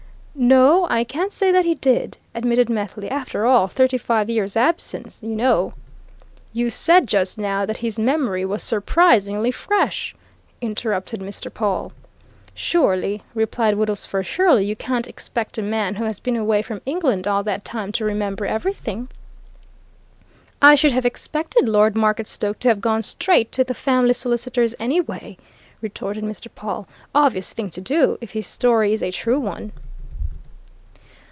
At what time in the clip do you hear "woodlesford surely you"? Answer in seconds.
13.75-14.75